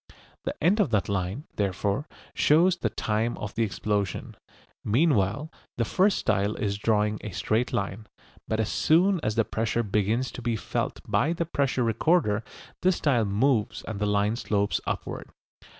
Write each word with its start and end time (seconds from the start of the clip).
The 0.45 0.63
end 0.63 0.79
of 0.79 0.89
that 0.89 1.09
line, 1.09 1.45
therefore, 1.57 2.07
shows 2.33 2.75
the 2.77 2.89
time 2.89 3.37
of 3.37 3.53
the 3.53 3.61
explosion. 3.61 4.35
Meanwhile 4.83 5.51
the 5.77 5.85
first 5.85 6.17
style 6.17 6.55
is 6.55 6.79
drawing 6.79 7.19
a 7.21 7.29
straight 7.29 7.71
line, 7.71 8.07
but 8.47 8.59
as 8.59 8.71
soon 8.71 9.19
as 9.21 9.35
the 9.35 9.45
pressure 9.45 9.83
begins 9.83 10.31
to 10.31 10.41
be 10.41 10.55
felt 10.55 11.01
by 11.07 11.33
the 11.33 11.45
pressure 11.45 11.83
recorder 11.83 12.43
this 12.81 12.95
style 12.95 13.25
moves 13.25 13.83
and 13.83 13.99
the 13.99 14.07
line 14.07 14.35
slopes 14.35 14.81
upward. 14.87 15.29